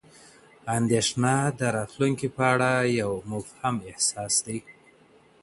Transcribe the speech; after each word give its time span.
اندېښنه 0.77 1.33
د 1.59 1.61
راتلونکي 1.77 2.27
په 2.35 2.43
اړه 2.53 2.71
یو 3.01 3.11
مبهم 3.31 3.75
احساس 3.89 4.33
دی. 4.45 4.57